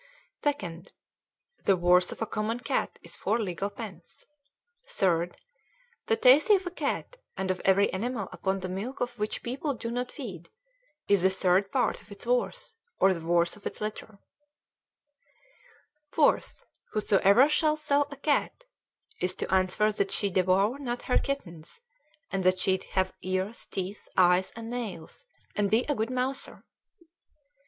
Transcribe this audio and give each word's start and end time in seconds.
2d. 0.41 0.87
The 1.65 1.77
worth 1.77 2.11
of 2.11 2.23
a 2.23 2.25
common 2.25 2.59
cat 2.59 2.97
is 3.03 3.15
four 3.15 3.37
legal 3.39 3.69
pence. 3.69 4.25
3d. 4.87 5.35
The 6.07 6.17
teithi 6.17 6.55
of 6.55 6.65
a 6.65 6.71
cat, 6.71 7.17
and 7.37 7.51
of 7.51 7.61
every 7.63 7.93
animal 7.93 8.27
upon 8.31 8.61
the 8.61 8.67
milk 8.67 8.99
of 8.99 9.19
which 9.19 9.43
people 9.43 9.75
do 9.75 9.91
not 9.91 10.11
feed, 10.11 10.49
is 11.07 11.21
the 11.21 11.29
third 11.29 11.71
part 11.71 12.01
of 12.01 12.11
its 12.11 12.25
worth 12.25 12.73
or 12.97 13.13
the 13.13 13.21
worth 13.23 13.55
of 13.55 13.67
its 13.67 13.79
litter. 13.79 14.17
4th. 16.15 16.63
Whosoever 16.93 17.47
shall 17.47 17.75
sell 17.75 18.07
a 18.09 18.15
cat 18.15 18.21
(cath) 18.21 18.69
is 19.23 19.35
to 19.35 19.53
answer 19.53 19.91
that 19.91 20.09
she 20.11 20.31
devour 20.31 20.79
not 20.79 21.03
her 21.03 21.19
kittens, 21.19 21.79
and 22.31 22.43
that 22.43 22.57
she 22.57 22.81
have 22.93 23.13
ears, 23.21 23.67
teeth, 23.67 24.09
eyes, 24.17 24.51
and 24.55 24.71
nails, 24.71 25.25
and 25.55 25.69
be 25.69 25.83
a 25.83 25.93
good 25.93 26.09
mouser. 26.09 26.63